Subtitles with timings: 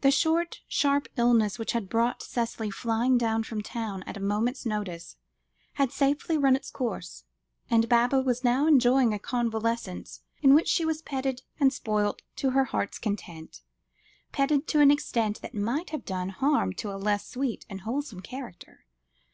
[0.00, 4.64] The short, sharp illness which had brought Cicely flying down from town at a moment's
[4.64, 5.16] notice,
[5.74, 7.24] had safely run its course,
[7.68, 12.52] and Baba was now enjoying a convalescence, in which she was petted and spoilt to
[12.52, 13.60] her heart's content,
[14.32, 18.20] petted to an extent that might have done harm to a less sweet and wholesome
[18.22, 18.86] character.